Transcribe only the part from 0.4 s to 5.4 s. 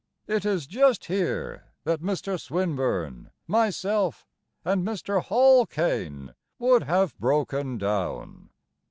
is just here that Mr. Swinburne, myself, and Mr.